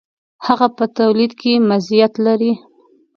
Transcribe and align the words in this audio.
هغه 0.45 0.67
په 0.77 0.85
تولید 0.97 1.31
کې 1.41 1.53
مزیت 1.69 2.13
لري. 2.25 2.53